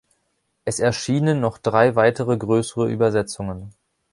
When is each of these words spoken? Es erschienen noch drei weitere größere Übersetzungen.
Es 0.65 0.79
erschienen 0.79 1.39
noch 1.41 1.59
drei 1.59 1.95
weitere 1.95 2.35
größere 2.35 2.89
Übersetzungen. 2.89 3.75